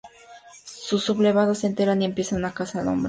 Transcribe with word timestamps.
Los 0.91 1.03
sublevados 1.03 1.59
se 1.59 1.67
enteran 1.67 2.01
y 2.01 2.05
empieza 2.05 2.35
una 2.35 2.55
caza 2.55 2.79
del 2.79 2.87
hombre. 2.87 2.99